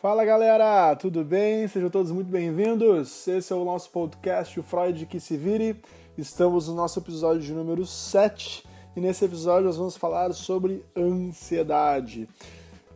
Fala 0.00 0.24
galera, 0.24 0.96
tudo 0.96 1.24
bem? 1.24 1.68
Sejam 1.68 1.88
todos 1.88 2.10
muito 2.10 2.30
bem-vindos. 2.30 3.28
Esse 3.28 3.52
é 3.52 3.56
o 3.56 3.64
nosso 3.64 3.90
podcast, 3.90 4.58
o 4.58 4.62
Freud 4.62 5.06
que 5.06 5.20
se 5.20 5.36
vire. 5.36 5.80
Estamos 6.18 6.68
no 6.68 6.74
nosso 6.74 6.98
episódio 6.98 7.40
de 7.40 7.52
número 7.52 7.86
7 7.86 8.64
e 8.96 9.00
nesse 9.00 9.24
episódio 9.24 9.66
nós 9.66 9.76
vamos 9.76 9.96
falar 9.96 10.32
sobre 10.32 10.84
ansiedade. 10.96 12.28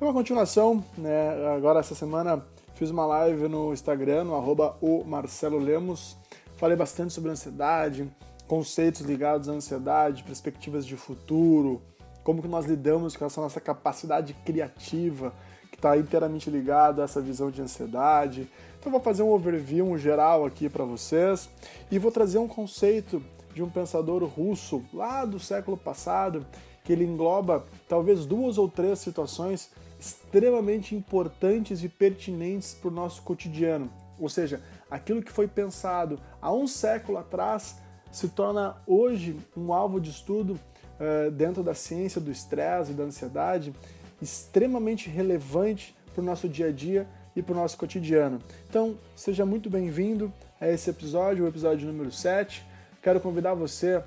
Uma 0.00 0.12
continuação, 0.12 0.84
né? 0.98 1.46
Agora 1.54 1.78
essa 1.78 1.94
semana 1.94 2.44
fiz 2.74 2.90
uma 2.90 3.06
live 3.06 3.46
no 3.46 3.72
Instagram, 3.72 4.24
no 4.24 4.34
arroba 4.34 4.76
o 4.80 5.04
Marcelo 5.04 5.56
Lemos. 5.56 6.16
Falei 6.56 6.76
bastante 6.76 7.12
sobre 7.12 7.30
ansiedade, 7.30 8.10
conceitos 8.48 9.02
ligados 9.02 9.48
à 9.48 9.52
ansiedade, 9.52 10.24
perspectivas 10.24 10.84
de 10.84 10.96
futuro, 10.96 11.80
como 12.24 12.42
que 12.42 12.48
nós 12.48 12.66
lidamos 12.66 13.16
com 13.16 13.24
essa 13.24 13.40
nossa 13.40 13.60
capacidade 13.60 14.34
criativa, 14.44 15.32
está 15.72 15.96
inteiramente 15.96 16.50
ligado 16.50 17.00
a 17.00 17.04
essa 17.04 17.20
visão 17.20 17.48
de 17.48 17.62
ansiedade. 17.62 18.50
Então 18.80 18.90
vou 18.90 19.00
fazer 19.00 19.22
um 19.22 19.30
overview 19.30 19.86
um 19.86 19.96
geral 19.96 20.44
aqui 20.44 20.68
para 20.68 20.84
vocês 20.84 21.48
e 21.88 22.00
vou 22.00 22.10
trazer 22.10 22.38
um 22.38 22.48
conceito 22.48 23.22
de 23.54 23.62
um 23.62 23.70
pensador 23.70 24.24
russo 24.24 24.82
lá 24.92 25.24
do 25.24 25.38
século 25.38 25.76
passado 25.76 26.44
que 26.82 26.92
ele 26.92 27.04
engloba 27.04 27.64
talvez 27.88 28.26
duas 28.26 28.58
ou 28.58 28.68
três 28.68 28.98
situações 28.98 29.70
extremamente 29.98 30.94
importantes 30.94 31.82
e 31.82 31.88
pertinentes 31.88 32.74
para 32.74 32.88
o 32.88 32.92
nosso 32.92 33.22
cotidiano. 33.22 33.90
Ou 34.18 34.28
seja, 34.28 34.60
aquilo 34.90 35.22
que 35.22 35.32
foi 35.32 35.48
pensado 35.48 36.18
há 36.40 36.52
um 36.52 36.66
século 36.66 37.18
atrás 37.18 37.76
se 38.12 38.28
torna 38.28 38.76
hoje 38.86 39.36
um 39.56 39.72
alvo 39.72 40.00
de 40.00 40.10
estudo 40.10 40.52
uh, 40.52 41.30
dentro 41.30 41.62
da 41.62 41.74
ciência 41.74 42.20
do 42.20 42.30
estresse 42.30 42.92
e 42.92 42.94
da 42.94 43.04
ansiedade 43.04 43.74
extremamente 44.22 45.10
relevante 45.10 45.94
para 46.12 46.22
o 46.22 46.24
nosso 46.24 46.48
dia 46.48 46.68
a 46.68 46.72
dia 46.72 47.06
e 47.34 47.42
para 47.42 47.52
o 47.52 47.56
nosso 47.56 47.76
cotidiano. 47.76 48.38
Então, 48.68 48.96
seja 49.16 49.44
muito 49.44 49.68
bem-vindo 49.68 50.32
a 50.60 50.68
esse 50.68 50.88
episódio, 50.88 51.44
o 51.44 51.48
episódio 51.48 51.86
número 51.86 52.12
7. 52.12 52.64
Quero 53.02 53.20
convidar 53.20 53.54
você, 53.54 54.02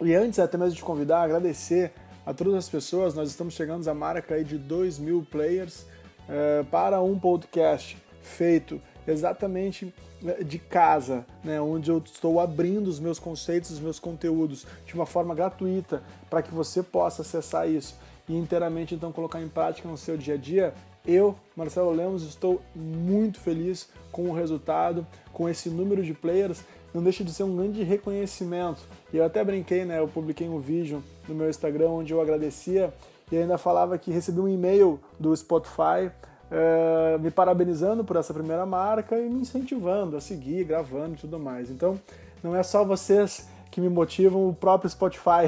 e 0.00 0.14
antes 0.14 0.38
até 0.38 0.56
mesmo 0.56 0.76
de 0.76 0.82
convidar, 0.82 1.22
agradecer 1.22 1.92
a 2.30 2.34
todas 2.34 2.54
as 2.54 2.68
pessoas, 2.68 3.12
nós 3.12 3.28
estamos 3.28 3.54
chegando 3.54 3.86
à 3.88 3.92
marca 3.92 4.36
aí 4.36 4.44
de 4.44 4.56
2 4.56 5.00
mil 5.00 5.26
players 5.28 5.84
é, 6.28 6.62
para 6.70 7.02
um 7.02 7.18
podcast 7.18 7.98
feito 8.22 8.80
exatamente 9.04 9.92
eh, 10.24 10.44
de 10.44 10.58
casa, 10.58 11.26
né, 11.42 11.60
onde 11.60 11.90
eu 11.90 11.98
estou 11.98 12.38
abrindo 12.38 12.86
os 12.86 13.00
meus 13.00 13.18
conceitos, 13.18 13.72
os 13.72 13.80
meus 13.80 13.98
conteúdos 13.98 14.64
de 14.86 14.94
uma 14.94 15.06
forma 15.06 15.34
gratuita 15.34 16.04
para 16.28 16.40
que 16.40 16.54
você 16.54 16.84
possa 16.84 17.22
acessar 17.22 17.68
isso 17.68 17.96
e 18.28 18.36
inteiramente 18.36 18.94
então 18.94 19.10
colocar 19.10 19.42
em 19.42 19.48
prática 19.48 19.88
no 19.88 19.98
seu 19.98 20.16
dia 20.16 20.34
a 20.34 20.36
dia, 20.36 20.72
eu, 21.04 21.34
Marcelo 21.56 21.90
Lemos, 21.90 22.22
estou 22.22 22.62
muito 22.76 23.40
feliz 23.40 23.88
com 24.12 24.28
o 24.30 24.32
resultado, 24.32 25.04
com 25.32 25.48
esse 25.48 25.68
número 25.68 26.04
de 26.04 26.14
players. 26.14 26.62
Não 26.92 27.02
deixa 27.02 27.22
de 27.22 27.32
ser 27.32 27.44
um 27.44 27.56
grande 27.56 27.82
reconhecimento. 27.82 28.80
E 29.12 29.16
eu 29.16 29.24
até 29.24 29.44
brinquei, 29.44 29.84
né? 29.84 29.98
Eu 30.00 30.08
publiquei 30.08 30.48
um 30.48 30.58
vídeo 30.58 31.02
no 31.28 31.34
meu 31.34 31.48
Instagram 31.48 31.90
onde 31.90 32.12
eu 32.12 32.20
agradecia 32.20 32.92
e 33.30 33.36
ainda 33.36 33.56
falava 33.56 33.96
que 33.96 34.10
recebi 34.10 34.40
um 34.40 34.48
e-mail 34.48 34.98
do 35.18 35.34
Spotify 35.36 36.10
uh, 36.50 37.18
me 37.20 37.30
parabenizando 37.30 38.04
por 38.04 38.16
essa 38.16 38.34
primeira 38.34 38.66
marca 38.66 39.16
e 39.16 39.28
me 39.28 39.40
incentivando 39.40 40.16
a 40.16 40.20
seguir, 40.20 40.64
gravando 40.64 41.14
e 41.14 41.18
tudo 41.18 41.38
mais. 41.38 41.70
Então, 41.70 41.98
não 42.42 42.56
é 42.56 42.62
só 42.62 42.84
vocês 42.84 43.48
que 43.70 43.80
me 43.80 43.88
motivam, 43.88 44.48
o 44.48 44.54
próprio 44.54 44.90
Spotify 44.90 45.46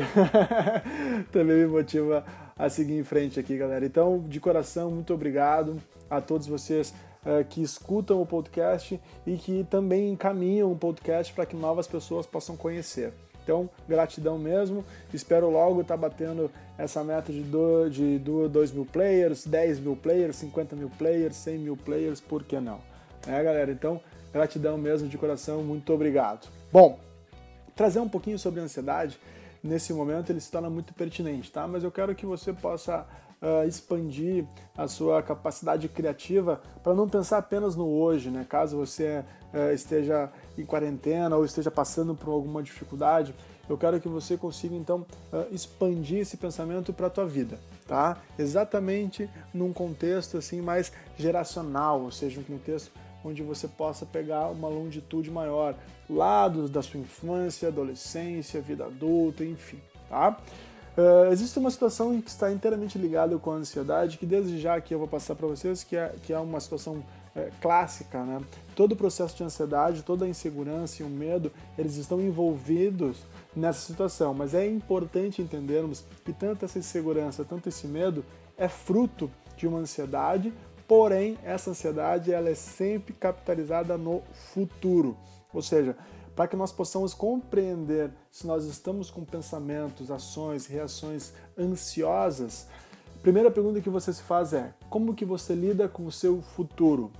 também 1.32 1.56
me 1.56 1.66
motiva 1.66 2.24
a 2.56 2.68
seguir 2.68 2.98
em 2.98 3.04
frente 3.04 3.38
aqui, 3.38 3.56
galera. 3.56 3.84
Então, 3.84 4.24
de 4.28 4.40
coração, 4.40 4.90
muito 4.90 5.12
obrigado 5.12 5.80
a 6.08 6.20
todos 6.20 6.46
vocês 6.46 6.94
uh, 7.24 7.44
que 7.48 7.62
escutam 7.62 8.20
o 8.20 8.26
podcast 8.26 9.00
e 9.26 9.36
que 9.36 9.64
também 9.70 10.10
encaminham 10.10 10.70
o 10.70 10.76
podcast 10.76 11.32
para 11.32 11.46
que 11.46 11.56
novas 11.56 11.86
pessoas 11.86 12.26
possam 12.26 12.56
conhecer. 12.56 13.12
Então, 13.42 13.68
gratidão 13.88 14.38
mesmo. 14.38 14.84
Espero 15.12 15.50
logo 15.50 15.80
estar 15.80 15.94
tá 15.94 16.00
batendo 16.00 16.50
essa 16.78 17.02
meta 17.02 17.32
de 17.32 17.42
2 17.42 17.94
de 17.94 18.18
dois 18.18 18.70
mil 18.70 18.86
players, 18.86 19.46
10 19.46 19.80
mil 19.80 19.96
players, 19.96 20.36
50 20.36 20.76
mil 20.76 20.90
players, 20.90 21.36
100 21.36 21.58
mil 21.58 21.76
players, 21.76 22.20
por 22.20 22.44
que 22.44 22.60
não? 22.60 22.80
É, 23.26 23.42
galera? 23.42 23.70
Então, 23.70 24.00
gratidão 24.32 24.78
mesmo 24.78 25.08
de 25.08 25.18
coração. 25.18 25.62
Muito 25.62 25.92
obrigado. 25.92 26.48
Bom, 26.72 26.98
trazer 27.74 28.00
um 28.00 28.08
pouquinho 28.08 28.38
sobre 28.38 28.60
ansiedade 28.60 29.18
nesse 29.62 29.92
momento 29.92 30.30
ele 30.30 30.40
se 30.40 30.50
torna 30.50 30.68
muito 30.68 30.92
pertinente, 30.92 31.50
tá? 31.50 31.66
Mas 31.66 31.84
eu 31.84 31.90
quero 31.90 32.14
que 32.14 32.26
você 32.26 32.52
possa 32.52 33.06
uh, 33.42 33.66
expandir 33.66 34.44
a 34.76 34.86
sua 34.88 35.22
capacidade 35.22 35.88
criativa 35.88 36.60
para 36.82 36.94
não 36.94 37.08
pensar 37.08 37.38
apenas 37.38 37.76
no 37.76 37.86
hoje, 37.86 38.30
né? 38.30 38.46
Caso 38.48 38.76
você 38.76 39.24
uh, 39.52 39.72
esteja 39.74 40.30
em 40.56 40.64
quarentena 40.64 41.36
ou 41.36 41.44
esteja 41.44 41.70
passando 41.70 42.14
por 42.14 42.30
alguma 42.30 42.62
dificuldade, 42.62 43.34
eu 43.68 43.78
quero 43.78 44.00
que 44.00 44.08
você 44.08 44.36
consiga 44.36 44.74
então 44.74 45.06
uh, 45.32 45.54
expandir 45.54 46.20
esse 46.20 46.36
pensamento 46.36 46.92
para 46.92 47.06
a 47.06 47.10
tua 47.10 47.26
vida, 47.26 47.58
tá? 47.86 48.18
Exatamente 48.38 49.28
num 49.52 49.72
contexto 49.72 50.36
assim 50.36 50.60
mais 50.60 50.92
geracional, 51.16 52.02
ou 52.02 52.10
seja, 52.10 52.40
um 52.40 52.44
contexto 52.44 52.92
onde 53.24 53.42
você 53.42 53.68
possa 53.68 54.04
pegar 54.04 54.48
uma 54.48 54.68
longitude 54.68 55.30
maior, 55.30 55.74
lados 56.08 56.70
da 56.70 56.82
sua 56.82 57.00
infância, 57.00 57.68
adolescência, 57.68 58.60
vida 58.60 58.86
adulta, 58.86 59.44
enfim, 59.44 59.80
tá? 60.08 60.38
Uh, 60.96 61.32
existe 61.32 61.58
uma 61.58 61.70
situação 61.70 62.20
que 62.20 62.28
está 62.28 62.52
inteiramente 62.52 62.98
ligada 62.98 63.38
com 63.38 63.50
a 63.50 63.54
ansiedade, 63.54 64.18
que 64.18 64.26
desde 64.26 64.60
já 64.60 64.74
aqui 64.74 64.92
eu 64.92 64.98
vou 64.98 65.08
passar 65.08 65.34
para 65.34 65.46
vocês, 65.46 65.82
que 65.82 65.96
é, 65.96 66.14
que 66.22 66.34
é 66.34 66.38
uma 66.38 66.60
situação 66.60 67.02
é, 67.34 67.50
clássica, 67.62 68.22
né? 68.22 68.42
Todo 68.76 68.92
o 68.92 68.96
processo 68.96 69.34
de 69.34 69.42
ansiedade, 69.42 70.02
toda 70.02 70.26
a 70.26 70.28
insegurança 70.28 71.02
e 71.02 71.06
o 71.06 71.08
medo, 71.08 71.50
eles 71.78 71.96
estão 71.96 72.20
envolvidos 72.20 73.22
nessa 73.56 73.80
situação, 73.80 74.34
mas 74.34 74.52
é 74.52 74.66
importante 74.66 75.40
entendermos 75.40 76.04
que 76.24 76.32
tanto 76.32 76.64
essa 76.64 76.78
insegurança, 76.78 77.42
tanto 77.42 77.70
esse 77.70 77.86
medo 77.86 78.22
é 78.56 78.68
fruto 78.68 79.30
de 79.56 79.66
uma 79.66 79.78
ansiedade 79.78 80.52
Porém, 80.94 81.38
essa 81.42 81.70
ansiedade 81.70 82.34
ela 82.34 82.50
é 82.50 82.54
sempre 82.54 83.14
capitalizada 83.14 83.96
no 83.96 84.22
futuro. 84.52 85.16
Ou 85.50 85.62
seja, 85.62 85.96
para 86.36 86.46
que 86.46 86.54
nós 86.54 86.70
possamos 86.70 87.14
compreender 87.14 88.10
se 88.30 88.46
nós 88.46 88.66
estamos 88.66 89.10
com 89.10 89.24
pensamentos, 89.24 90.10
ações, 90.10 90.66
reações 90.66 91.32
ansiosas, 91.58 92.68
a 93.16 93.22
primeira 93.22 93.50
pergunta 93.50 93.80
que 93.80 93.88
você 93.88 94.12
se 94.12 94.22
faz 94.22 94.52
é: 94.52 94.74
como 94.90 95.14
que 95.14 95.24
você 95.24 95.54
lida 95.54 95.88
com 95.88 96.04
o 96.04 96.12
seu 96.12 96.42
futuro? 96.42 97.10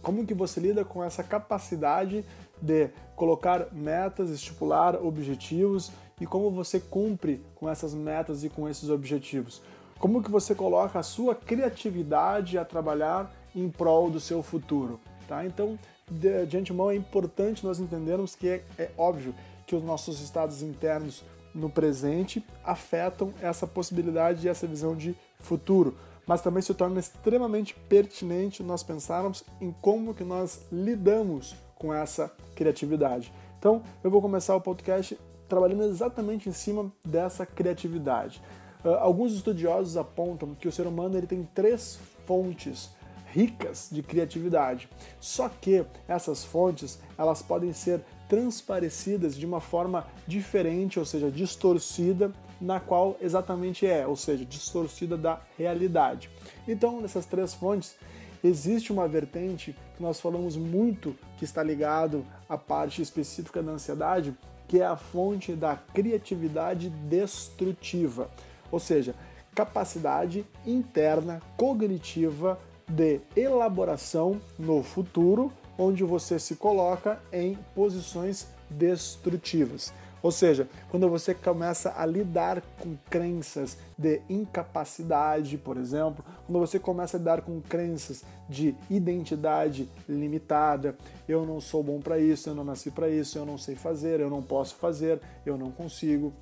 Como 0.00 0.24
que 0.24 0.32
você 0.32 0.58
lida 0.58 0.82
com 0.82 1.04
essa 1.04 1.22
capacidade 1.22 2.24
de 2.62 2.88
colocar 3.14 3.74
metas, 3.74 4.30
estipular 4.30 4.96
objetivos 5.04 5.92
e 6.18 6.24
como 6.24 6.50
você 6.50 6.80
cumpre 6.80 7.44
com 7.56 7.68
essas 7.68 7.92
metas 7.92 8.42
e 8.42 8.48
com 8.48 8.66
esses 8.66 8.88
objetivos? 8.88 9.60
Como 9.98 10.22
que 10.22 10.30
você 10.30 10.54
coloca 10.54 10.98
a 10.98 11.02
sua 11.02 11.34
criatividade 11.34 12.58
a 12.58 12.64
trabalhar 12.64 13.32
em 13.54 13.68
prol 13.68 14.10
do 14.10 14.20
seu 14.20 14.42
futuro, 14.42 15.00
tá? 15.26 15.44
Então, 15.44 15.78
de, 16.10 16.46
de 16.46 16.56
antemão 16.56 16.90
é 16.90 16.94
importante 16.94 17.64
nós 17.64 17.80
entendermos 17.80 18.34
que 18.34 18.48
é, 18.48 18.64
é 18.78 18.90
óbvio 18.96 19.34
que 19.66 19.74
os 19.74 19.82
nossos 19.82 20.20
estados 20.20 20.62
internos 20.62 21.24
no 21.54 21.70
presente 21.70 22.44
afetam 22.62 23.32
essa 23.40 23.66
possibilidade 23.66 24.46
e 24.46 24.50
essa 24.50 24.66
visão 24.66 24.94
de 24.94 25.16
futuro, 25.40 25.96
mas 26.26 26.42
também 26.42 26.62
se 26.62 26.74
torna 26.74 27.00
extremamente 27.00 27.74
pertinente 27.88 28.62
nós 28.62 28.82
pensarmos 28.82 29.42
em 29.60 29.74
como 29.80 30.14
que 30.14 30.24
nós 30.24 30.60
lidamos 30.70 31.56
com 31.76 31.92
essa 31.92 32.30
criatividade. 32.54 33.32
Então, 33.58 33.82
eu 34.04 34.10
vou 34.10 34.20
começar 34.20 34.54
o 34.54 34.60
podcast 34.60 35.18
trabalhando 35.48 35.84
exatamente 35.84 36.48
em 36.48 36.52
cima 36.52 36.92
dessa 37.04 37.46
criatividade. 37.46 38.42
Ah, 38.86 39.00
alguns 39.00 39.32
estudiosos 39.32 39.96
apontam 39.96 40.54
que 40.54 40.68
o 40.68 40.72
ser 40.72 40.86
humano 40.86 41.18
ele 41.18 41.26
tem 41.26 41.42
três 41.52 41.98
fontes 42.24 42.90
ricas 43.32 43.88
de 43.90 44.00
criatividade. 44.00 44.88
Só 45.20 45.48
que 45.48 45.84
essas 46.06 46.44
fontes 46.44 47.00
elas 47.18 47.42
podem 47.42 47.72
ser 47.72 48.00
transparecidas 48.28 49.34
de 49.34 49.44
uma 49.44 49.60
forma 49.60 50.06
diferente, 50.26 50.98
ou 50.98 51.04
seja, 51.04 51.30
distorcida, 51.30 52.32
na 52.60 52.80
qual 52.80 53.16
exatamente 53.20 53.86
é, 53.86 54.06
ou 54.06 54.16
seja, 54.16 54.44
distorcida 54.44 55.16
da 55.16 55.40
realidade. 55.58 56.30
Então, 56.66 57.00
nessas 57.00 57.26
três 57.26 57.52
fontes, 57.52 57.96
existe 58.42 58.92
uma 58.92 59.06
vertente 59.06 59.76
que 59.96 60.02
nós 60.02 60.20
falamos 60.20 60.56
muito 60.56 61.14
que 61.36 61.44
está 61.44 61.62
ligado 61.62 62.24
à 62.48 62.56
parte 62.56 63.02
específica 63.02 63.62
da 63.62 63.72
ansiedade, 63.72 64.34
que 64.66 64.80
é 64.80 64.86
a 64.86 64.96
fonte 64.96 65.52
da 65.52 65.76
criatividade 65.76 66.88
destrutiva. 66.88 68.30
Ou 68.70 68.78
seja, 68.78 69.14
capacidade 69.54 70.44
interna 70.66 71.40
cognitiva 71.56 72.58
de 72.88 73.20
elaboração 73.34 74.40
no 74.58 74.82
futuro, 74.82 75.52
onde 75.78 76.04
você 76.04 76.38
se 76.38 76.56
coloca 76.56 77.20
em 77.32 77.58
posições 77.74 78.46
destrutivas. 78.70 79.92
Ou 80.22 80.32
seja, 80.32 80.68
quando 80.90 81.08
você 81.08 81.34
começa 81.34 81.94
a 81.96 82.04
lidar 82.04 82.60
com 82.80 82.96
crenças 83.08 83.78
de 83.96 84.20
incapacidade, 84.28 85.56
por 85.56 85.76
exemplo, 85.76 86.24
quando 86.46 86.58
você 86.58 86.78
começa 86.78 87.16
a 87.16 87.18
lidar 87.18 87.42
com 87.42 87.60
crenças 87.60 88.24
de 88.48 88.74
identidade 88.90 89.88
limitada, 90.08 90.96
eu 91.28 91.46
não 91.46 91.60
sou 91.60 91.82
bom 91.82 92.00
para 92.00 92.18
isso, 92.18 92.48
eu 92.48 92.54
não 92.54 92.64
nasci 92.64 92.90
para 92.90 93.08
isso, 93.08 93.38
eu 93.38 93.46
não 93.46 93.56
sei 93.56 93.76
fazer, 93.76 94.18
eu 94.18 94.30
não 94.30 94.42
posso 94.42 94.74
fazer, 94.76 95.20
eu 95.44 95.56
não 95.56 95.70
consigo. 95.70 96.32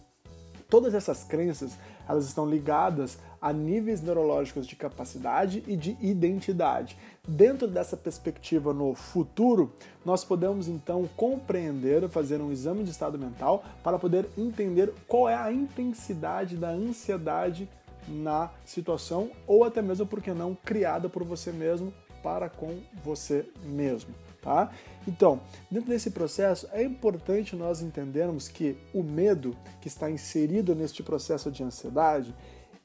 Todas 0.75 0.93
essas 0.93 1.23
crenças, 1.23 1.79
elas 2.09 2.27
estão 2.27 2.51
ligadas 2.51 3.17
a 3.41 3.53
níveis 3.53 4.03
neurológicos 4.03 4.67
de 4.67 4.75
capacidade 4.75 5.63
e 5.69 5.77
de 5.77 5.97
identidade. 6.01 6.99
Dentro 7.29 7.69
dessa 7.69 7.97
perspectiva 7.97 8.75
no 8.75 8.93
futuro, 8.93 9.73
nós 10.05 10.25
podemos 10.25 10.67
então 10.67 11.09
compreender, 11.17 12.09
fazer 12.09 12.41
um 12.41 12.51
exame 12.51 12.83
de 12.83 12.91
estado 12.91 13.17
mental 13.17 13.65
para 13.85 14.01
poder 14.01 14.29
entender 14.37 14.93
qual 15.07 15.29
é 15.29 15.37
a 15.37 15.53
intensidade 15.53 16.57
da 16.57 16.71
ansiedade 16.71 17.69
na 18.09 18.51
situação 18.65 19.31
ou 19.47 19.63
até 19.63 19.81
mesmo, 19.81 20.07
porque 20.07 20.35
não, 20.35 20.57
criada 20.57 21.09
por 21.09 21.23
você 21.23 21.53
mesmo 21.53 21.95
para 22.21 22.49
com 22.49 22.81
você 23.05 23.49
mesmo. 23.65 24.13
Tá? 24.45 24.71
Então, 25.09 25.41
dentro 25.71 25.89
desse 25.89 26.11
processo, 26.11 26.69
é 26.71 26.83
importante 26.83 27.57
nós 27.57 27.81
entendermos 27.81 28.47
que 28.47 28.77
o 28.93 29.03
medo 29.03 29.57
que 29.81 29.89
está 29.89 30.11
inserido 30.11 30.75
neste 30.75 31.03
processo 31.03 31.51
de 31.51 31.65
ansiedade, 31.65 32.35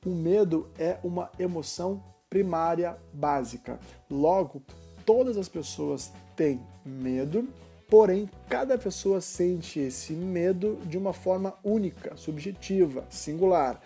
o 0.05 0.11
medo 0.11 0.69
é 0.79 0.97
uma 1.03 1.29
emoção 1.37 2.01
primária 2.29 2.97
básica. 3.11 3.77
Logo, 4.09 4.63
todas 5.05 5.35
as 5.35 5.49
pessoas 5.49 6.13
têm 6.33 6.61
medo, 6.85 7.45
porém, 7.89 8.29
cada 8.47 8.77
pessoa 8.77 9.19
sente 9.19 9.81
esse 9.81 10.13
medo 10.13 10.79
de 10.85 10.97
uma 10.97 11.11
forma 11.11 11.55
única, 11.61 12.15
subjetiva, 12.15 13.03
singular. 13.09 13.81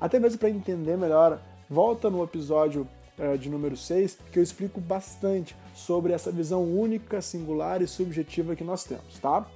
Até 0.00 0.18
mesmo 0.18 0.38
para 0.38 0.48
entender 0.48 0.96
melhor, 0.96 1.42
volta 1.68 2.08
no 2.08 2.24
episódio 2.24 2.88
de 3.38 3.48
número 3.48 3.76
6, 3.76 4.18
que 4.30 4.38
eu 4.38 4.42
explico 4.42 4.80
bastante 4.80 5.56
sobre 5.74 6.12
essa 6.12 6.30
visão 6.30 6.64
única, 6.64 7.22
singular 7.22 7.80
e 7.82 7.86
subjetiva 7.86 8.56
que 8.56 8.64
nós 8.64 8.84
temos, 8.84 9.18
tá? 9.18 9.46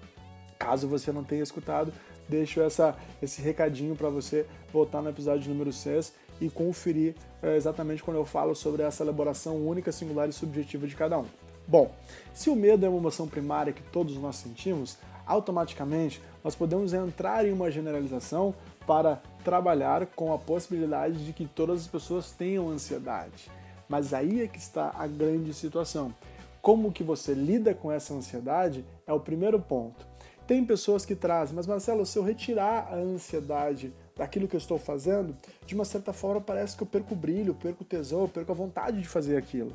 Caso 0.58 0.88
você 0.88 1.12
não 1.12 1.24
tenha 1.24 1.42
escutado, 1.42 1.92
deixo 2.28 2.60
essa, 2.60 2.96
esse 3.22 3.42
recadinho 3.42 3.94
para 3.94 4.08
você 4.08 4.46
voltar 4.72 5.02
no 5.02 5.10
episódio 5.10 5.48
número 5.50 5.72
6 5.72 6.12
e 6.40 6.48
conferir 6.50 7.14
é, 7.42 7.56
exatamente 7.56 8.02
quando 8.02 8.16
eu 8.16 8.24
falo 8.24 8.54
sobre 8.54 8.82
essa 8.82 9.02
elaboração 9.02 9.56
única, 9.56 9.92
singular 9.92 10.28
e 10.28 10.32
subjetiva 10.32 10.86
de 10.86 10.94
cada 10.94 11.18
um. 11.18 11.26
Bom, 11.68 11.92
se 12.32 12.48
o 12.48 12.54
medo 12.54 12.86
é 12.86 12.88
uma 12.88 12.98
emoção 12.98 13.26
primária 13.26 13.72
que 13.72 13.82
todos 13.82 14.16
nós 14.16 14.36
sentimos, 14.36 14.98
automaticamente 15.26 16.22
nós 16.44 16.54
podemos 16.54 16.92
entrar 16.92 17.44
em 17.44 17.52
uma 17.52 17.70
generalização 17.70 18.54
para 18.86 19.20
trabalhar 19.46 20.06
com 20.06 20.34
a 20.34 20.38
possibilidade 20.38 21.24
de 21.24 21.32
que 21.32 21.46
todas 21.46 21.82
as 21.82 21.86
pessoas 21.86 22.32
tenham 22.32 22.68
ansiedade. 22.68 23.48
Mas 23.88 24.12
aí 24.12 24.42
é 24.42 24.48
que 24.48 24.58
está 24.58 24.90
a 24.92 25.06
grande 25.06 25.54
situação. 25.54 26.12
Como 26.60 26.90
que 26.90 27.04
você 27.04 27.32
lida 27.32 27.72
com 27.72 27.92
essa 27.92 28.12
ansiedade 28.12 28.84
é 29.06 29.12
o 29.12 29.20
primeiro 29.20 29.60
ponto. 29.60 30.04
Tem 30.48 30.64
pessoas 30.64 31.06
que 31.06 31.14
trazem, 31.14 31.54
mas 31.54 31.64
Marcelo, 31.64 32.04
se 32.04 32.18
eu 32.18 32.24
retirar 32.24 32.88
a 32.90 32.96
ansiedade 32.96 33.92
daquilo 34.16 34.48
que 34.48 34.56
eu 34.56 34.58
estou 34.58 34.80
fazendo, 34.80 35.36
de 35.64 35.76
uma 35.76 35.84
certa 35.84 36.12
forma 36.12 36.40
parece 36.40 36.76
que 36.76 36.82
eu 36.82 36.86
perco 36.86 37.14
o 37.14 37.16
brilho, 37.16 37.54
perco 37.54 37.84
o 37.84 37.86
tesão, 37.86 38.28
perco 38.28 38.50
a 38.50 38.54
vontade 38.54 39.00
de 39.00 39.06
fazer 39.06 39.36
aquilo. 39.36 39.72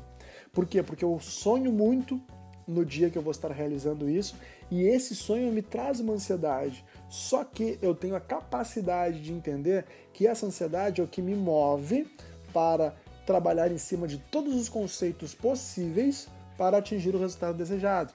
Por 0.52 0.66
quê? 0.66 0.82
Porque 0.82 1.02
eu 1.04 1.18
sonho 1.18 1.72
muito 1.72 2.20
no 2.68 2.84
dia 2.84 3.08
que 3.08 3.16
eu 3.16 3.22
vou 3.22 3.30
estar 3.30 3.50
realizando 3.50 4.06
isso 4.06 4.36
e 4.72 4.84
esse 4.84 5.14
sonho 5.14 5.52
me 5.52 5.60
traz 5.60 6.00
uma 6.00 6.14
ansiedade. 6.14 6.82
Só 7.06 7.44
que 7.44 7.78
eu 7.82 7.94
tenho 7.94 8.16
a 8.16 8.20
capacidade 8.20 9.20
de 9.20 9.30
entender 9.30 9.84
que 10.14 10.26
essa 10.26 10.46
ansiedade 10.46 11.02
é 11.02 11.04
o 11.04 11.06
que 11.06 11.20
me 11.20 11.34
move 11.34 12.10
para 12.54 12.96
trabalhar 13.26 13.70
em 13.70 13.76
cima 13.76 14.08
de 14.08 14.16
todos 14.16 14.54
os 14.54 14.70
conceitos 14.70 15.34
possíveis 15.34 16.26
para 16.56 16.78
atingir 16.78 17.14
o 17.14 17.18
resultado 17.18 17.58
desejado. 17.58 18.14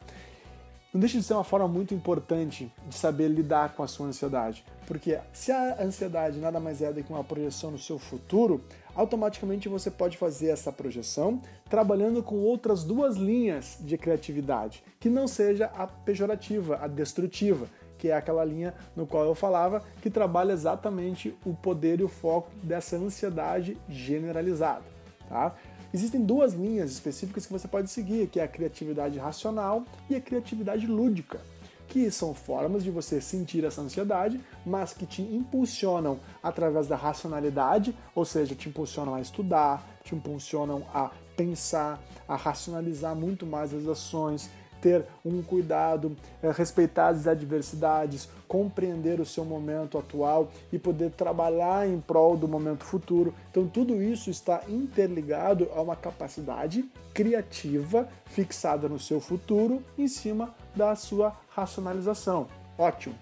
Não 0.91 0.99
deixa 0.99 1.19
de 1.19 1.23
ser 1.23 1.35
uma 1.35 1.43
forma 1.43 1.67
muito 1.67 1.93
importante 1.93 2.73
de 2.87 2.95
saber 2.95 3.27
lidar 3.27 3.75
com 3.75 3.83
a 3.83 3.87
sua 3.87 4.07
ansiedade, 4.07 4.65
porque 4.87 5.19
se 5.33 5.51
a 5.51 5.83
ansiedade 5.83 6.39
nada 6.39 6.61
mais 6.61 6.81
é 6.81 6.91
do 6.93 7.03
que 7.03 7.11
uma 7.11 7.23
projeção 7.23 7.69
no 7.69 7.77
seu 7.77 7.99
futuro, 7.99 8.63
automaticamente 8.95 9.67
você 9.67 9.91
pode 9.91 10.17
fazer 10.17 10.47
essa 10.47 10.71
projeção 10.71 11.41
trabalhando 11.69 12.23
com 12.23 12.37
outras 12.37 12.85
duas 12.85 13.17
linhas 13.17 13.77
de 13.81 13.97
criatividade, 13.97 14.81
que 14.97 15.09
não 15.09 15.27
seja 15.27 15.65
a 15.75 15.85
pejorativa, 15.85 16.79
a 16.81 16.87
destrutiva, 16.87 17.67
que 17.97 18.07
é 18.07 18.15
aquela 18.15 18.45
linha 18.45 18.73
no 18.95 19.05
qual 19.05 19.25
eu 19.25 19.35
falava, 19.35 19.83
que 20.01 20.09
trabalha 20.09 20.53
exatamente 20.53 21.35
o 21.45 21.53
poder 21.53 21.99
e 21.99 22.03
o 22.03 22.07
foco 22.07 22.49
dessa 22.63 22.95
ansiedade 22.95 23.77
generalizada. 23.89 24.85
Tá? 25.27 25.53
Existem 25.93 26.23
duas 26.23 26.53
linhas 26.53 26.91
específicas 26.91 27.45
que 27.45 27.51
você 27.51 27.67
pode 27.67 27.89
seguir, 27.89 28.27
que 28.27 28.39
é 28.39 28.43
a 28.43 28.47
criatividade 28.47 29.19
racional 29.19 29.83
e 30.09 30.15
a 30.15 30.21
criatividade 30.21 30.87
lúdica, 30.87 31.41
que 31.87 32.11
são 32.11 32.33
formas 32.33 32.83
de 32.83 32.91
você 32.91 33.21
sentir 33.21 33.63
essa 33.63 33.81
ansiedade, 33.81 34.39
mas 34.65 34.93
que 34.93 35.05
te 35.05 35.21
impulsionam 35.21 36.19
através 36.43 36.87
da 36.87 36.95
racionalidade, 36.95 37.95
ou 38.13 38.25
seja, 38.25 38.55
te 38.55 38.69
impulsionam 38.69 39.15
a 39.15 39.21
estudar, 39.21 39.85
te 40.03 40.13
impulsionam 40.13 40.85
a 40.93 41.11
pensar, 41.35 42.01
a 42.27 42.35
racionalizar 42.35 43.15
muito 43.15 43.45
mais 43.45 43.73
as 43.73 43.87
ações, 43.87 44.49
ter 44.81 45.05
um 45.25 45.41
cuidado, 45.41 46.15
é, 46.41 46.51
respeitar 46.51 47.09
as 47.09 47.27
adversidades, 47.27 48.29
compreender 48.47 49.19
o 49.19 49.25
seu 49.25 49.43
momento 49.43 49.97
atual 49.97 50.49
e 50.71 50.79
poder 50.79 51.11
trabalhar 51.11 51.87
em 51.87 51.99
prol 51.99 52.37
do 52.37 52.47
momento 52.47 52.83
futuro. 52.83 53.33
Então, 53.51 53.67
tudo 53.67 54.01
isso 54.01 54.29
está 54.29 54.61
interligado 54.67 55.69
a 55.75 55.81
uma 55.81 55.95
capacidade 55.95 56.85
criativa 57.13 58.07
fixada 58.25 58.87
no 58.87 58.99
seu 58.99 59.19
futuro 59.19 59.83
em 59.97 60.07
cima 60.07 60.53
da 60.75 60.95
sua 60.95 61.35
racionalização. 61.49 62.47
Ótimo! 62.77 63.15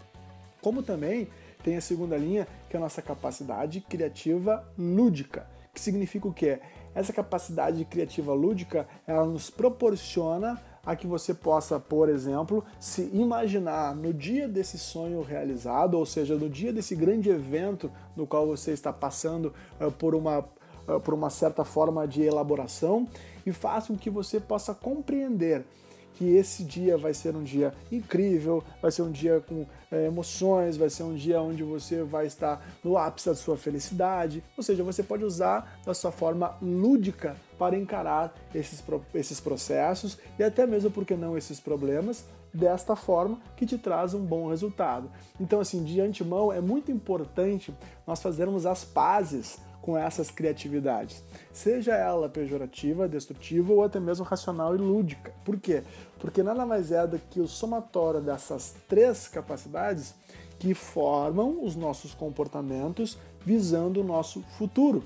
Como 0.62 0.84
também 0.84 1.28
tem 1.64 1.78
a 1.78 1.82
segunda 1.82 2.18
linha, 2.18 2.48
que 2.70 2.76
é 2.76 2.80
a 2.80 2.82
nossa 2.82 3.02
capacidade 3.02 3.82
criativa 3.82 4.68
lúdica, 4.78 5.48
que 5.74 5.80
significa 5.80 6.28
o 6.28 6.34
quê? 6.34 6.60
Essa 6.94 7.12
capacidade 7.12 7.84
criativa 7.86 8.34
lúdica, 8.34 8.88
ela 9.06 9.26
nos 9.26 9.50
proporciona 9.50 10.62
a 10.86 10.96
que 10.96 11.08
você 11.08 11.34
possa, 11.34 11.80
por 11.80 12.10
exemplo, 12.10 12.64
se 12.80 13.10
imaginar 13.14 13.96
no 13.96 14.14
dia 14.14 14.48
desse 14.48 14.78
sonho 14.78 15.22
realizado, 15.22 15.96
ou 15.96 16.06
seja, 16.06 16.36
no 16.36 16.50
dia 16.50 16.72
desse 16.72 16.96
grande 16.96 17.30
evento 17.30 17.92
no 18.16 18.28
qual 18.28 18.46
você 18.46 18.72
está 18.72 18.94
passando 18.94 19.54
uh, 19.80 19.92
por 19.92 20.14
uma 20.14 20.40
uh, 20.40 21.00
por 21.00 21.14
uma 21.14 21.30
certa 21.30 21.64
forma 21.64 22.08
de 22.08 22.22
elaboração 22.22 23.08
e 23.46 23.52
faça 23.52 23.88
com 23.88 23.98
que 23.98 24.10
você 24.10 24.40
possa 24.40 24.74
compreender 24.74 25.66
que 26.16 26.36
esse 26.36 26.64
dia 26.64 26.98
vai 26.98 27.14
ser 27.14 27.36
um 27.36 27.44
dia 27.44 27.74
incrível, 27.92 28.64
vai 28.82 28.92
ser 28.92 29.02
um 29.02 29.12
dia 29.12 29.42
com 29.42 29.66
é, 29.92 30.08
emoções, 30.08 30.78
vai 30.78 30.90
ser 30.90 31.04
um 31.04 31.14
dia 31.14 31.42
onde 31.42 31.64
você 31.64 32.04
vai 32.04 32.26
estar 32.26 32.66
no 32.84 32.98
ápice 32.98 33.30
da 33.30 33.36
sua 33.36 33.58
felicidade. 33.58 34.44
Ou 34.58 34.64
seja, 34.64 34.84
você 34.84 35.04
pode 35.04 35.24
usar 35.24 35.80
da 35.86 35.94
sua 35.94 36.12
forma 36.12 36.56
lúdica 36.62 37.36
para 37.60 37.78
encarar 37.78 38.34
esses, 38.54 38.84
esses 39.14 39.40
processos 39.40 40.18
e 40.40 40.44
até 40.44 40.66
mesmo, 40.66 40.90
por 40.90 41.06
que 41.06 41.16
não, 41.16 41.38
esses 41.38 41.60
problemas 41.60 42.26
desta 42.54 42.96
forma 42.96 43.40
que 43.58 43.66
te 43.66 43.78
traz 43.78 44.14
um 44.14 44.26
bom 44.26 44.50
resultado. 44.50 45.12
Então, 45.40 45.60
assim, 45.60 45.84
de 45.84 46.00
antemão, 46.00 46.52
é 46.52 46.62
muito 46.62 46.90
importante 46.92 47.76
nós 48.08 48.22
fazermos 48.22 48.66
as 48.66 48.86
pazes 48.86 49.60
com 49.86 49.96
essas 49.96 50.32
criatividades, 50.32 51.24
seja 51.54 51.94
ela 51.94 52.28
pejorativa, 52.28 53.08
destrutiva 53.08 53.72
ou 53.72 53.84
até 53.84 54.00
mesmo 54.00 54.26
racional 54.26 54.74
e 54.74 54.80
lúdica. 54.80 55.32
Por 55.46 55.60
quê? 55.60 55.84
Porque 56.18 56.42
nada 56.42 56.66
mais 56.66 56.92
é 56.92 57.06
do 57.06 57.20
que 57.20 57.40
o 57.40 57.48
somatório 57.48 58.20
dessas 58.20 58.76
três 58.88 59.28
capacidades 59.28 60.16
que 60.58 60.74
formam 60.74 61.64
os 61.64 61.76
nossos 61.76 62.16
comportamentos 62.16 63.16
visando 63.46 64.02
o 64.02 64.04
nosso 64.04 64.42
futuro. 64.58 65.04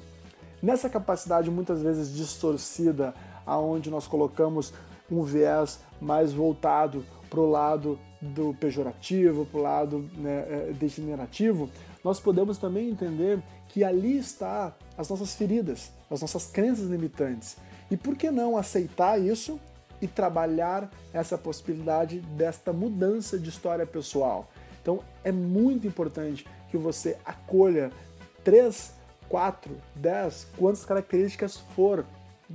Nessa 0.63 0.89
capacidade 0.89 1.51
muitas 1.51 1.81
vezes 1.81 2.15
distorcida, 2.15 3.13
aonde 3.45 3.89
nós 3.89 4.07
colocamos 4.07 4.73
um 5.11 5.23
viés 5.23 5.81
mais 5.99 6.31
voltado 6.31 7.03
para 7.29 7.41
o 7.41 7.49
lado 7.49 7.99
do 8.21 8.53
pejorativo, 8.53 9.45
para 9.45 9.59
o 9.59 9.63
lado 9.63 10.09
né, 10.15 10.45
é, 10.49 10.73
degenerativo, 10.73 11.69
nós 12.03 12.19
podemos 12.19 12.57
também 12.57 12.89
entender 12.89 13.41
que 13.67 13.83
ali 13.83 14.17
está 14.17 14.75
as 14.97 15.09
nossas 15.09 15.35
feridas, 15.35 15.91
as 16.09 16.21
nossas 16.21 16.47
crenças 16.47 16.87
limitantes. 16.87 17.57
E 17.91 17.97
por 17.97 18.15
que 18.15 18.31
não 18.31 18.57
aceitar 18.57 19.19
isso 19.19 19.59
e 20.01 20.07
trabalhar 20.07 20.89
essa 21.13 21.37
possibilidade 21.37 22.19
desta 22.19 22.71
mudança 22.71 23.37
de 23.37 23.49
história 23.49 23.85
pessoal? 23.85 24.49
Então 24.81 25.01
é 25.23 25.31
muito 25.31 25.85
importante 25.85 26.45
que 26.69 26.77
você 26.77 27.17
acolha 27.25 27.91
três 28.43 28.93
quatro, 29.29 29.77
dez, 29.95 30.47
quantas 30.57 30.83
características 30.83 31.57
for 31.75 32.03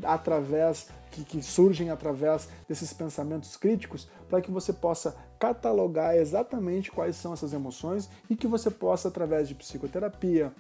através 0.02 0.88
que, 1.10 1.24
que 1.24 1.42
surgem 1.42 1.90
através 1.90 2.48
desses 2.68 2.92
pensamentos 2.92 3.56
críticos, 3.56 4.08
para 4.28 4.40
que 4.40 4.50
você 4.50 4.72
possa 4.72 5.14
catalogar 5.38 6.16
exatamente 6.16 6.90
quais 6.90 7.16
são 7.16 7.32
essas 7.32 7.52
emoções 7.52 8.08
e 8.28 8.34
que 8.34 8.46
você 8.46 8.70
possa, 8.70 9.08
através 9.08 9.46
de 9.48 9.54
psicoterapia, 9.54 10.52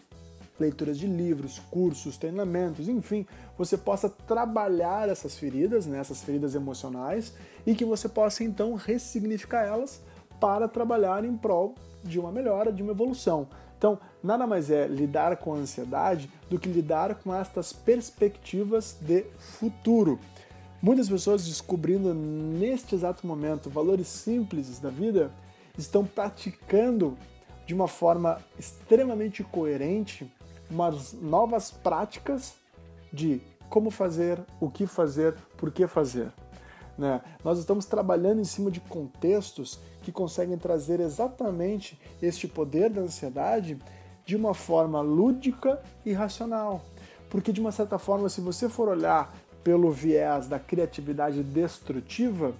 leituras 0.58 0.98
de 0.98 1.06
livros, 1.06 1.58
cursos, 1.70 2.16
treinamentos, 2.16 2.88
enfim, 2.88 3.26
você 3.58 3.76
possa 3.76 4.08
trabalhar 4.08 5.08
essas 5.08 5.36
feridas, 5.36 5.86
né, 5.86 5.98
essas 5.98 6.22
feridas 6.22 6.54
emocionais, 6.54 7.34
e 7.66 7.74
que 7.74 7.84
você 7.84 8.08
possa 8.08 8.44
então 8.44 8.74
ressignificar 8.74 9.64
elas 9.64 10.00
para 10.40 10.68
trabalhar 10.68 11.24
em 11.24 11.36
prol 11.36 11.74
de 12.02 12.20
uma 12.20 12.30
melhora, 12.30 12.72
de 12.72 12.82
uma 12.82 12.92
evolução. 12.92 13.48
Então, 13.76 13.98
nada 14.24 14.46
mais 14.46 14.70
é 14.70 14.86
lidar 14.86 15.36
com 15.36 15.52
a 15.54 15.58
ansiedade 15.58 16.30
do 16.48 16.58
que 16.58 16.68
lidar 16.68 17.16
com 17.16 17.34
estas 17.34 17.72
perspectivas 17.72 18.96
de 19.00 19.24
futuro. 19.38 20.18
Muitas 20.82 21.08
pessoas 21.08 21.46
descobrindo 21.46 22.14
neste 22.14 22.94
exato 22.94 23.26
momento 23.26 23.68
valores 23.68 24.08
simples 24.08 24.78
da 24.78 24.90
vida 24.90 25.30
estão 25.76 26.04
praticando 26.04 27.16
de 27.66 27.74
uma 27.74 27.86
forma 27.86 28.38
extremamente 28.58 29.42
coerente 29.44 30.30
umas 30.70 31.12
novas 31.12 31.70
práticas 31.70 32.54
de 33.12 33.40
como 33.68 33.90
fazer, 33.90 34.40
o 34.60 34.70
que 34.70 34.86
fazer, 34.86 35.34
por 35.56 35.70
que 35.70 35.86
fazer. 35.86 36.32
Né? 36.96 37.20
Nós 37.42 37.58
estamos 37.58 37.86
trabalhando 37.86 38.40
em 38.40 38.44
cima 38.44 38.70
de 38.70 38.80
contextos 38.80 39.80
que 40.02 40.12
conseguem 40.12 40.56
trazer 40.56 41.00
exatamente 41.00 41.98
este 42.22 42.46
poder 42.46 42.90
da 42.90 43.02
ansiedade 43.02 43.78
de 44.24 44.36
uma 44.36 44.54
forma 44.54 45.00
lúdica 45.00 45.80
e 46.04 46.12
racional. 46.12 46.82
Porque, 47.28 47.52
de 47.52 47.60
uma 47.60 47.72
certa 47.72 47.98
forma, 47.98 48.28
se 48.28 48.40
você 48.40 48.68
for 48.68 48.88
olhar 48.88 49.34
pelo 49.62 49.90
viés 49.90 50.46
da 50.46 50.58
criatividade 50.58 51.42
destrutiva, 51.42 52.54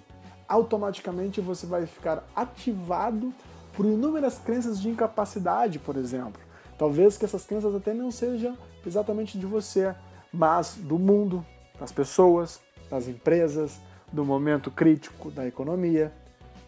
automaticamente 0.47 1.39
você 1.39 1.65
vai 1.65 1.85
ficar 1.85 2.23
ativado 2.35 3.33
por 3.73 3.85
inúmeras 3.85 4.39
crenças 4.39 4.81
de 4.81 4.89
incapacidade, 4.89 5.79
por 5.79 5.95
exemplo. 5.97 6.41
Talvez 6.77 7.17
que 7.17 7.25
essas 7.25 7.45
crenças 7.45 7.73
até 7.75 7.93
não 7.93 8.11
sejam 8.11 8.57
exatamente 8.85 9.37
de 9.37 9.45
você, 9.45 9.95
mas 10.31 10.75
do 10.75 10.99
mundo, 10.99 11.45
das 11.79 11.91
pessoas, 11.91 12.59
das 12.89 13.07
empresas, 13.07 13.79
do 14.11 14.25
momento 14.25 14.69
crítico 14.71 15.31
da 15.31 15.47
economia. 15.47 16.11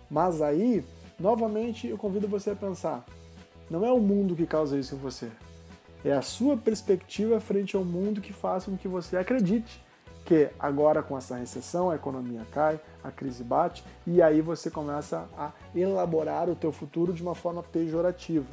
Mas 0.09 0.41
aí, 0.41 0.83
novamente, 1.19 1.87
eu 1.87 1.97
convido 1.97 2.27
você 2.27 2.51
a 2.51 2.55
pensar: 2.55 3.05
não 3.69 3.85
é 3.85 3.91
o 3.91 3.99
mundo 3.99 4.35
que 4.35 4.45
causa 4.45 4.77
isso 4.77 4.95
em 4.95 4.97
você, 4.97 5.29
é 6.03 6.11
a 6.13 6.21
sua 6.21 6.55
perspectiva 6.55 7.39
frente 7.39 7.75
ao 7.75 7.83
mundo 7.83 8.21
que 8.21 8.31
faz 8.31 8.65
com 8.65 8.77
que 8.77 8.87
você 8.87 9.17
acredite 9.17 9.81
que 10.27 10.49
agora 10.59 11.01
com 11.01 11.17
essa 11.17 11.37
recessão 11.37 11.89
a 11.89 11.95
economia 11.95 12.45
cai, 12.51 12.77
a 13.01 13.09
crise 13.09 13.45
bate 13.45 13.81
e 14.05 14.21
aí 14.21 14.41
você 14.41 14.69
começa 14.69 15.25
a 15.37 15.53
elaborar 15.73 16.49
o 16.49 16.55
teu 16.55 16.69
futuro 16.69 17.13
de 17.13 17.21
uma 17.21 17.33
forma 17.33 17.63
pejorativa. 17.63 18.45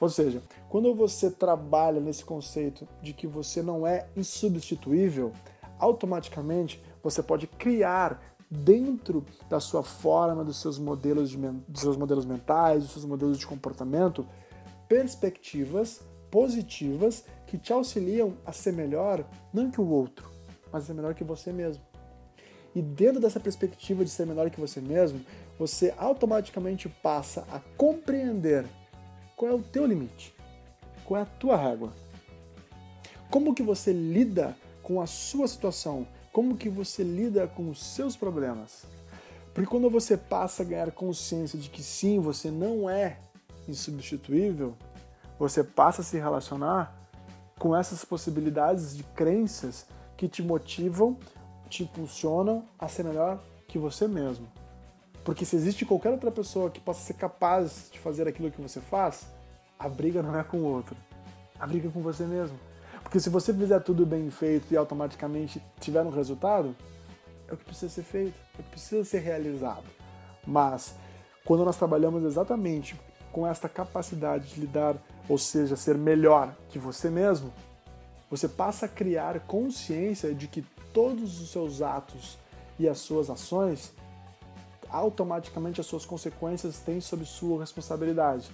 Ou 0.00 0.08
seja, 0.08 0.42
quando 0.68 0.92
você 0.96 1.30
trabalha 1.30 2.00
nesse 2.00 2.24
conceito 2.24 2.88
de 3.00 3.12
que 3.12 3.24
você 3.24 3.62
não 3.62 3.86
é 3.86 4.08
insubstituível, 4.16 5.32
automaticamente 5.78 6.82
você 7.04 7.22
pode 7.22 7.46
criar 7.46 8.20
dentro 8.50 9.24
da 9.48 9.60
sua 9.60 9.82
forma, 9.82 10.44
dos 10.44 10.60
seus 10.60 10.78
modelos, 10.78 11.30
de, 11.30 11.36
dos 11.36 11.80
seus 11.80 11.96
modelos 11.96 12.24
mentais, 12.24 12.82
dos 12.82 12.92
seus 12.92 13.04
modelos 13.04 13.38
de 13.38 13.46
comportamento, 13.46 14.26
perspectivas 14.88 16.00
positivas 16.30 17.24
que 17.46 17.58
te 17.58 17.72
auxiliam 17.72 18.34
a 18.44 18.52
ser 18.52 18.72
melhor, 18.72 19.24
não 19.52 19.70
que 19.70 19.80
o 19.80 19.88
outro, 19.88 20.30
mas 20.72 20.84
a 20.84 20.86
ser 20.86 20.94
melhor 20.94 21.14
que 21.14 21.24
você 21.24 21.52
mesmo. 21.52 21.82
E 22.74 22.82
dentro 22.82 23.20
dessa 23.20 23.40
perspectiva 23.40 24.04
de 24.04 24.10
ser 24.10 24.26
melhor 24.26 24.50
que 24.50 24.60
você 24.60 24.80
mesmo, 24.80 25.20
você 25.58 25.94
automaticamente 25.96 26.88
passa 26.88 27.46
a 27.50 27.58
compreender 27.76 28.66
qual 29.34 29.50
é 29.50 29.54
o 29.54 29.62
teu 29.62 29.86
limite? 29.86 30.34
Qual 31.04 31.18
é 31.18 31.22
a 31.22 31.26
tua 31.26 31.56
régua? 31.56 31.92
Como 33.30 33.54
que 33.54 33.62
você 33.62 33.92
lida 33.92 34.56
com 34.82 35.00
a 35.00 35.06
sua 35.06 35.48
situação? 35.48 36.06
Como 36.36 36.54
que 36.54 36.68
você 36.68 37.02
lida 37.02 37.46
com 37.48 37.70
os 37.70 37.82
seus 37.82 38.14
problemas? 38.14 38.84
Porque 39.54 39.70
quando 39.70 39.88
você 39.88 40.18
passa 40.18 40.62
a 40.62 40.66
ganhar 40.66 40.92
consciência 40.92 41.58
de 41.58 41.70
que 41.70 41.82
sim, 41.82 42.20
você 42.20 42.50
não 42.50 42.90
é 42.90 43.16
insubstituível, 43.66 44.74
você 45.38 45.64
passa 45.64 46.02
a 46.02 46.04
se 46.04 46.18
relacionar 46.18 46.94
com 47.58 47.74
essas 47.74 48.04
possibilidades 48.04 48.94
de 48.94 49.02
crenças 49.02 49.86
que 50.14 50.28
te 50.28 50.42
motivam, 50.42 51.16
te 51.70 51.84
impulsionam 51.84 52.66
a 52.78 52.86
ser 52.86 53.04
melhor 53.04 53.42
que 53.66 53.78
você 53.78 54.06
mesmo. 54.06 54.46
Porque 55.24 55.46
se 55.46 55.56
existe 55.56 55.86
qualquer 55.86 56.10
outra 56.10 56.30
pessoa 56.30 56.68
que 56.70 56.80
possa 56.80 57.00
ser 57.00 57.14
capaz 57.14 57.88
de 57.90 57.98
fazer 57.98 58.28
aquilo 58.28 58.50
que 58.50 58.60
você 58.60 58.82
faz, 58.82 59.26
a 59.78 59.88
briga 59.88 60.22
não 60.22 60.38
é 60.38 60.44
com 60.44 60.58
o 60.58 60.64
outro. 60.64 60.94
A 61.58 61.66
briga 61.66 61.88
é 61.88 61.90
com 61.90 62.02
você 62.02 62.26
mesmo. 62.26 62.58
Porque 63.06 63.20
se 63.20 63.30
você 63.30 63.54
fizer 63.54 63.78
tudo 63.84 64.04
bem 64.04 64.28
feito 64.32 64.74
e 64.74 64.76
automaticamente 64.76 65.62
tiver 65.78 66.02
um 66.02 66.10
resultado, 66.10 66.74
é 67.46 67.54
o 67.54 67.56
que 67.56 67.64
precisa 67.64 67.88
ser 67.88 68.02
feito, 68.02 68.34
é 68.58 68.60
o 68.60 68.64
que 68.64 68.70
precisa 68.70 69.04
ser 69.04 69.20
realizado. 69.20 69.84
Mas 70.44 70.96
quando 71.44 71.64
nós 71.64 71.76
trabalhamos 71.76 72.24
exatamente 72.24 73.00
com 73.30 73.46
esta 73.46 73.68
capacidade 73.68 74.48
de 74.52 74.60
lidar, 74.60 74.96
ou 75.28 75.38
seja, 75.38 75.76
ser 75.76 75.96
melhor 75.96 76.52
que 76.68 76.80
você 76.80 77.08
mesmo, 77.08 77.52
você 78.28 78.48
passa 78.48 78.86
a 78.86 78.88
criar 78.88 79.38
consciência 79.38 80.34
de 80.34 80.48
que 80.48 80.62
todos 80.92 81.40
os 81.40 81.52
seus 81.52 81.82
atos 81.82 82.36
e 82.76 82.88
as 82.88 82.98
suas 82.98 83.30
ações 83.30 83.92
automaticamente 84.90 85.80
as 85.80 85.86
suas 85.86 86.04
consequências 86.04 86.78
têm 86.80 87.00
sob 87.00 87.24
sua 87.24 87.60
responsabilidade. 87.60 88.50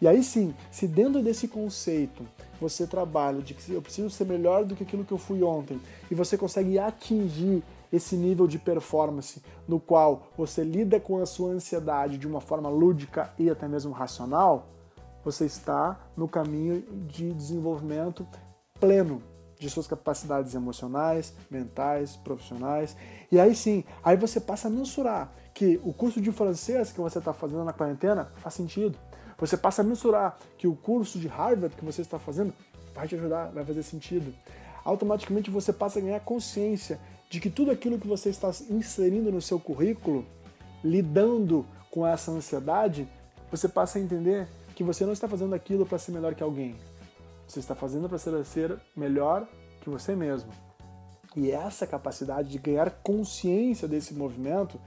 E 0.00 0.08
aí 0.08 0.22
sim, 0.22 0.54
se 0.70 0.86
dentro 0.86 1.22
desse 1.22 1.48
conceito 1.48 2.26
você 2.60 2.86
trabalha 2.86 3.40
de 3.42 3.54
que 3.54 3.72
eu 3.72 3.82
preciso 3.82 4.10
ser 4.10 4.24
melhor 4.24 4.64
do 4.64 4.74
que 4.74 4.82
aquilo 4.82 5.04
que 5.04 5.12
eu 5.12 5.18
fui 5.18 5.42
ontem 5.42 5.80
e 6.10 6.14
você 6.14 6.36
consegue 6.36 6.78
atingir 6.78 7.62
esse 7.92 8.16
nível 8.16 8.46
de 8.46 8.58
performance 8.58 9.42
no 9.68 9.78
qual 9.78 10.28
você 10.36 10.64
lida 10.64 10.98
com 10.98 11.20
a 11.20 11.26
sua 11.26 11.50
ansiedade 11.50 12.18
de 12.18 12.26
uma 12.26 12.40
forma 12.40 12.68
lúdica 12.68 13.32
e 13.38 13.48
até 13.48 13.68
mesmo 13.68 13.92
racional, 13.92 14.68
você 15.24 15.46
está 15.46 16.00
no 16.16 16.28
caminho 16.28 16.82
de 17.06 17.32
desenvolvimento 17.32 18.26
pleno 18.80 19.22
de 19.58 19.70
suas 19.70 19.86
capacidades 19.86 20.54
emocionais, 20.54 21.34
mentais, 21.50 22.16
profissionais. 22.16 22.96
E 23.30 23.38
aí 23.40 23.54
sim, 23.54 23.84
aí 24.02 24.16
você 24.16 24.40
passa 24.40 24.68
a 24.68 24.70
mensurar 24.70 25.32
que 25.54 25.80
o 25.84 25.92
curso 25.92 26.20
de 26.20 26.32
francês 26.32 26.90
que 26.90 27.00
você 27.00 27.18
está 27.18 27.32
fazendo 27.32 27.64
na 27.64 27.72
quarentena 27.72 28.28
faz 28.38 28.54
sentido. 28.54 28.98
Você 29.38 29.56
passa 29.56 29.82
a 29.82 29.84
mensurar 29.84 30.36
que 30.58 30.66
o 30.66 30.74
curso 30.74 31.18
de 31.18 31.28
Harvard 31.28 31.76
que 31.76 31.84
você 31.84 32.02
está 32.02 32.18
fazendo 32.18 32.52
vai 32.92 33.06
te 33.06 33.14
ajudar, 33.14 33.50
vai 33.52 33.64
fazer 33.64 33.84
sentido. 33.84 34.34
Automaticamente 34.84 35.50
você 35.50 35.72
passa 35.72 35.98
a 35.98 36.02
ganhar 36.02 36.20
consciência 36.20 36.98
de 37.30 37.40
que 37.40 37.48
tudo 37.48 37.70
aquilo 37.70 37.98
que 37.98 38.06
você 38.06 38.28
está 38.28 38.50
inserindo 38.68 39.30
no 39.30 39.40
seu 39.40 39.58
currículo, 39.58 40.26
lidando 40.82 41.64
com 41.90 42.06
essa 42.06 42.30
ansiedade, 42.30 43.08
você 43.50 43.68
passa 43.68 43.98
a 43.98 44.02
entender 44.02 44.48
que 44.74 44.82
você 44.82 45.06
não 45.06 45.12
está 45.12 45.28
fazendo 45.28 45.54
aquilo 45.54 45.86
para 45.86 45.98
ser 45.98 46.12
melhor 46.12 46.34
que 46.34 46.42
alguém. 46.42 46.76
Você 47.46 47.60
está 47.60 47.74
fazendo 47.74 48.08
para 48.08 48.18
ser 48.18 48.78
melhor 48.96 49.46
que 49.80 49.88
você 49.88 50.14
mesmo. 50.16 50.50
E 51.36 51.50
essa 51.50 51.86
capacidade 51.86 52.48
de 52.48 52.58
ganhar 52.58 52.90
consciência 53.02 53.88
desse 53.88 54.14
movimento 54.14 54.78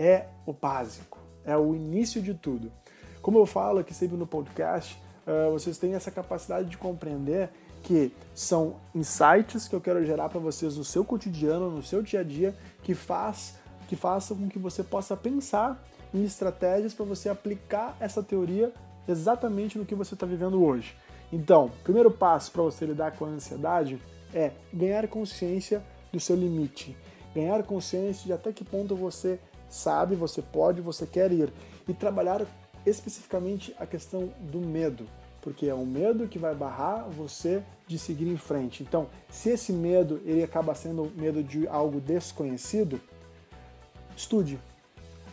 é 0.00 0.28
o 0.46 0.52
básico, 0.54 1.18
é 1.44 1.54
o 1.54 1.74
início 1.74 2.22
de 2.22 2.32
tudo. 2.32 2.72
Como 3.20 3.38
eu 3.38 3.44
falo 3.44 3.80
aqui 3.80 3.92
sempre 3.92 4.16
no 4.16 4.26
podcast, 4.26 4.98
uh, 5.26 5.52
vocês 5.52 5.76
têm 5.76 5.94
essa 5.94 6.10
capacidade 6.10 6.70
de 6.70 6.78
compreender 6.78 7.50
que 7.82 8.10
são 8.34 8.76
insights 8.94 9.68
que 9.68 9.74
eu 9.74 9.80
quero 9.80 10.02
gerar 10.02 10.30
para 10.30 10.40
vocês 10.40 10.78
no 10.78 10.84
seu 10.84 11.04
cotidiano, 11.04 11.70
no 11.70 11.82
seu 11.82 12.00
dia 12.00 12.20
a 12.20 12.22
dia, 12.22 12.56
que 12.82 12.94
faz 12.94 13.58
que 13.88 13.96
façam 13.96 14.36
com 14.36 14.48
que 14.48 14.58
você 14.58 14.84
possa 14.84 15.16
pensar 15.16 15.84
em 16.14 16.22
estratégias 16.22 16.94
para 16.94 17.04
você 17.04 17.28
aplicar 17.28 17.96
essa 17.98 18.22
teoria 18.22 18.72
exatamente 19.06 19.76
no 19.76 19.84
que 19.84 19.96
você 19.96 20.14
está 20.14 20.24
vivendo 20.24 20.64
hoje. 20.64 20.96
Então, 21.32 21.70
primeiro 21.82 22.10
passo 22.10 22.52
para 22.52 22.62
você 22.62 22.86
lidar 22.86 23.16
com 23.16 23.24
a 23.24 23.28
ansiedade 23.28 24.00
é 24.32 24.52
ganhar 24.72 25.08
consciência 25.08 25.82
do 26.12 26.20
seu 26.20 26.36
limite, 26.36 26.96
ganhar 27.34 27.64
consciência 27.64 28.24
de 28.26 28.32
até 28.32 28.52
que 28.52 28.64
ponto 28.64 28.94
você 28.94 29.40
sabe, 29.70 30.14
você 30.14 30.42
pode, 30.42 30.82
você 30.82 31.06
quer 31.06 31.32
ir. 31.32 31.50
E 31.88 31.94
trabalhar 31.94 32.44
especificamente 32.84 33.74
a 33.78 33.86
questão 33.86 34.32
do 34.40 34.60
medo, 34.60 35.06
porque 35.40 35.66
é 35.66 35.74
o 35.74 35.86
medo 35.86 36.28
que 36.28 36.38
vai 36.38 36.54
barrar 36.54 37.08
você 37.08 37.62
de 37.86 37.98
seguir 37.98 38.28
em 38.28 38.36
frente. 38.36 38.82
Então, 38.82 39.08
se 39.28 39.50
esse 39.50 39.72
medo 39.72 40.20
ele 40.24 40.42
acaba 40.42 40.74
sendo 40.74 41.10
medo 41.16 41.42
de 41.42 41.66
algo 41.68 42.00
desconhecido, 42.00 43.00
estude. 44.16 44.58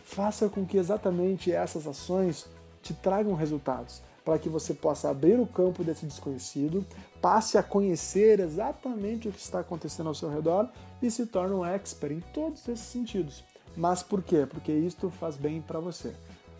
Faça 0.04 0.48
com 0.48 0.64
que 0.64 0.78
exatamente 0.78 1.52
essas 1.52 1.86
ações 1.86 2.46
te 2.82 2.94
tragam 2.94 3.34
resultados, 3.34 4.00
para 4.24 4.38
que 4.38 4.48
você 4.48 4.72
possa 4.72 5.10
abrir 5.10 5.38
o 5.38 5.46
campo 5.46 5.84
desse 5.84 6.06
desconhecido, 6.06 6.84
passe 7.20 7.58
a 7.58 7.62
conhecer 7.62 8.40
exatamente 8.40 9.28
o 9.28 9.32
que 9.32 9.40
está 9.40 9.60
acontecendo 9.60 10.08
ao 10.08 10.14
seu 10.14 10.30
redor 10.30 10.70
e 11.02 11.10
se 11.10 11.26
torne 11.26 11.54
um 11.54 11.64
expert 11.64 12.12
em 12.12 12.20
todos 12.32 12.66
esses 12.68 12.86
sentidos. 12.86 13.44
Mas 13.78 14.02
por 14.02 14.22
quê? 14.24 14.44
Porque 14.44 14.72
isto 14.72 15.08
faz 15.08 15.36
bem 15.36 15.62
para 15.62 15.78
você. 15.78 16.12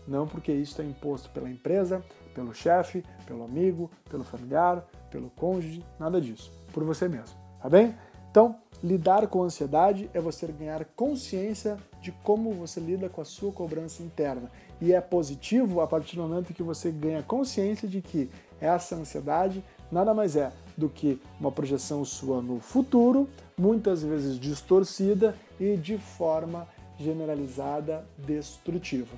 Não 0.07 0.27
porque 0.27 0.53
isto 0.53 0.81
é 0.81 0.85
imposto 0.85 1.29
pela 1.31 1.51
empresa, 1.51 2.03
pelo 2.33 2.55
chefe, 2.55 3.05
pelo 3.27 3.45
amigo, 3.45 3.91
pelo 4.09 4.23
familiar, 4.23 4.87
pelo 5.11 5.29
cônjuge, 5.31 5.85
nada 5.99 6.21
disso. 6.21 6.53
Por 6.73 6.85
você 6.85 7.09
mesmo, 7.09 7.37
tá 7.61 7.69
bem? 7.69 7.95
Então, 8.31 8.57
lidar 8.83 9.27
com 9.27 9.43
ansiedade 9.43 10.09
é 10.15 10.21
você 10.21 10.47
ganhar 10.47 10.85
consciência 10.95 11.77
de 12.01 12.13
como 12.23 12.53
você 12.53 12.79
lida 12.79 13.09
com 13.09 13.21
a 13.21 13.25
sua 13.25 13.51
cobrança 13.51 14.01
interna. 14.01 14.49
E 14.81 14.93
é 14.93 15.01
positivo 15.01 15.81
a 15.81 15.89
partir 15.89 16.15
do 16.15 16.23
momento 16.23 16.55
que 16.55 16.63
você 16.63 16.93
ganha 16.93 17.23
consciência 17.23 17.89
de 17.89 18.01
que 18.01 18.31
essa 18.61 18.95
ansiedade 18.95 19.65
nada 19.91 20.15
mais 20.15 20.37
é 20.37 20.53
do 20.77 20.89
que 20.89 21.21
uma 21.41 21.51
projeção 21.51 22.05
sua 22.05 22.41
no 22.41 22.61
futuro, 22.61 23.29
muitas 23.59 24.05
vezes 24.05 24.39
distorcida 24.39 25.35
e 25.59 25.77
de 25.77 25.99
forma 25.99 26.69
generalizada 26.99 28.07
destrutiva. 28.19 29.17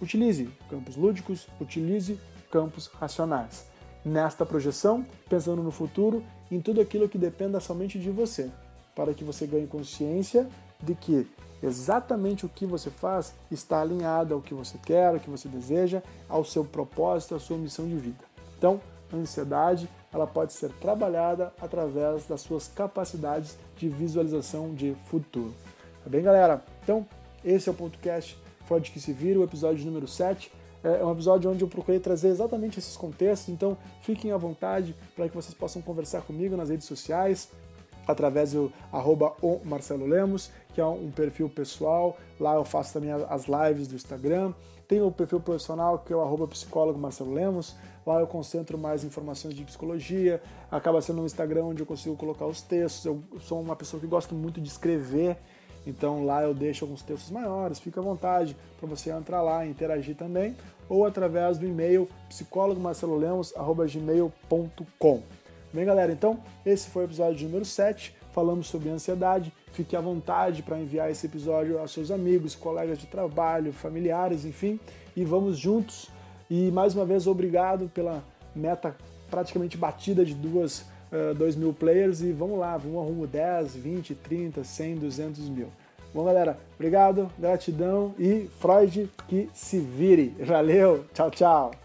Utilize 0.00 0.48
campos 0.68 0.96
lúdicos, 0.96 1.46
utilize 1.60 2.18
campos 2.50 2.86
racionais. 2.86 3.66
Nesta 4.04 4.44
projeção, 4.44 5.06
pensando 5.28 5.62
no 5.62 5.70
futuro, 5.70 6.24
em 6.50 6.60
tudo 6.60 6.80
aquilo 6.80 7.08
que 7.08 7.18
dependa 7.18 7.60
somente 7.60 7.98
de 7.98 8.10
você, 8.10 8.50
para 8.96 9.14
que 9.14 9.24
você 9.24 9.46
ganhe 9.46 9.66
consciência 9.66 10.48
de 10.82 10.94
que 10.94 11.26
exatamente 11.62 12.44
o 12.44 12.48
que 12.48 12.66
você 12.66 12.90
faz 12.90 13.32
está 13.50 13.80
alinhado 13.80 14.34
ao 14.34 14.40
que 14.40 14.52
você 14.52 14.76
quer, 14.84 15.08
ao 15.08 15.20
que 15.20 15.30
você 15.30 15.48
deseja, 15.48 16.02
ao 16.28 16.44
seu 16.44 16.64
propósito, 16.64 17.36
à 17.36 17.40
sua 17.40 17.56
missão 17.56 17.88
de 17.88 17.96
vida. 17.96 18.24
Então, 18.58 18.80
a 19.12 19.16
ansiedade 19.16 19.88
ela 20.12 20.26
pode 20.26 20.52
ser 20.52 20.70
trabalhada 20.72 21.52
através 21.60 22.26
das 22.26 22.40
suas 22.42 22.68
capacidades 22.68 23.56
de 23.76 23.88
visualização 23.88 24.74
de 24.74 24.94
futuro. 25.06 25.54
Tá 26.02 26.10
bem, 26.10 26.20
galera? 26.20 26.60
Então, 26.82 27.06
esse 27.44 27.68
é 27.68 27.72
o 27.72 27.74
podcast 27.74 28.36
Freud 28.66 28.90
que 28.90 28.98
se 28.98 29.12
vira, 29.12 29.38
o 29.38 29.44
episódio 29.44 29.84
número 29.86 30.08
7. 30.08 30.50
É 30.82 31.04
um 31.04 31.12
episódio 31.12 31.48
onde 31.48 31.62
eu 31.62 31.68
procurei 31.68 32.00
trazer 32.00 32.26
exatamente 32.26 32.76
esses 32.80 32.96
contextos, 32.96 33.50
então 33.50 33.78
fiquem 34.00 34.32
à 34.32 34.36
vontade 34.36 34.96
para 35.14 35.28
que 35.28 35.34
vocês 35.36 35.54
possam 35.54 35.80
conversar 35.80 36.22
comigo 36.22 36.56
nas 36.56 36.70
redes 36.70 36.88
sociais, 36.88 37.50
através 38.04 38.50
do 38.50 38.72
arroba 38.90 39.32
Marcelo 39.64 40.04
Lemos, 40.04 40.50
que 40.74 40.80
é 40.80 40.84
um 40.84 41.08
perfil 41.12 41.48
pessoal. 41.48 42.16
Lá 42.40 42.56
eu 42.56 42.64
faço 42.64 42.94
também 42.94 43.12
as 43.12 43.46
lives 43.46 43.86
do 43.86 43.94
Instagram. 43.94 44.52
Tem 44.88 45.00
o 45.00 45.12
perfil 45.12 45.38
profissional, 45.38 46.00
que 46.00 46.12
é 46.12 46.16
o 46.16 46.20
arroba 46.20 46.48
psicólogo 46.48 46.98
Marcelo 46.98 47.32
Lemos. 47.32 47.76
Lá 48.04 48.18
eu 48.18 48.26
concentro 48.26 48.76
mais 48.76 49.04
informações 49.04 49.54
de 49.54 49.64
psicologia. 49.64 50.42
Acaba 50.68 51.00
sendo 51.00 51.22
um 51.22 51.26
Instagram 51.26 51.66
onde 51.66 51.80
eu 51.80 51.86
consigo 51.86 52.16
colocar 52.16 52.46
os 52.46 52.60
textos. 52.60 53.04
Eu 53.04 53.22
sou 53.38 53.60
uma 53.60 53.76
pessoa 53.76 54.00
que 54.00 54.06
gosta 54.08 54.34
muito 54.34 54.60
de 54.60 54.68
escrever. 54.68 55.38
Então 55.86 56.24
lá 56.24 56.42
eu 56.42 56.54
deixo 56.54 56.84
alguns 56.84 57.02
textos 57.02 57.30
maiores, 57.30 57.78
fica 57.78 58.00
à 58.00 58.02
vontade 58.02 58.56
para 58.78 58.88
você 58.88 59.10
entrar 59.10 59.42
lá 59.42 59.66
e 59.66 59.70
interagir 59.70 60.16
também, 60.16 60.56
ou 60.88 61.04
através 61.04 61.58
do 61.58 61.66
e-mail 61.66 62.08
psicologomarcelolemos.gmail.com. 62.28 65.22
Bem, 65.72 65.84
galera, 65.86 66.12
então 66.12 66.40
esse 66.66 66.90
foi 66.90 67.04
o 67.04 67.06
episódio 67.06 67.46
número 67.46 67.64
7. 67.64 68.12
Falamos 68.32 68.66
sobre 68.66 68.90
ansiedade. 68.90 69.52
Fique 69.72 69.96
à 69.96 70.00
vontade 70.00 70.62
para 70.62 70.78
enviar 70.78 71.10
esse 71.10 71.26
episódio 71.26 71.78
aos 71.78 71.92
seus 71.92 72.10
amigos, 72.10 72.54
colegas 72.54 72.98
de 72.98 73.06
trabalho, 73.06 73.72
familiares, 73.72 74.44
enfim. 74.44 74.78
E 75.16 75.24
vamos 75.24 75.58
juntos. 75.58 76.10
E 76.50 76.70
mais 76.70 76.94
uma 76.94 77.06
vez, 77.06 77.26
obrigado 77.26 77.88
pela 77.88 78.22
meta 78.54 78.94
praticamente 79.30 79.78
batida 79.78 80.26
de 80.26 80.34
duas, 80.34 80.84
uh, 81.12 81.34
2 81.34 81.56
mil 81.56 81.72
players. 81.72 82.22
E 82.22 82.32
vamos 82.32 82.58
lá, 82.58 82.76
vamos 82.76 82.98
arrumo 82.98 83.26
10, 83.26 83.76
20, 83.76 84.14
30, 84.14 84.64
100, 84.64 84.96
200 84.96 85.48
mil. 85.48 85.68
Bom, 86.14 86.24
galera, 86.24 86.58
obrigado, 86.74 87.30
gratidão 87.38 88.14
e 88.18 88.48
Freud 88.58 89.08
que 89.28 89.48
se 89.54 89.78
vire. 89.78 90.34
Valeu, 90.44 91.06
tchau, 91.14 91.30
tchau. 91.30 91.81